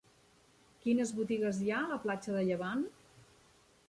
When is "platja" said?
2.05-2.33